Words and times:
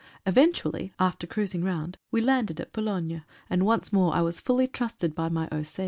Eventually, 0.25 0.91
after 0.97 1.27
cruising 1.27 1.63
round 1.63 1.99
we 2.09 2.21
landed 2.21 2.59
at 2.59 2.71
Boulogne, 2.73 3.23
and 3.51 3.67
once 3.67 3.93
more 3.93 4.15
I 4.15 4.21
was 4.21 4.41
fully 4.41 4.65
trusted 4.65 5.13
by 5.13 5.29
my 5.29 5.47
O. 5.51 5.61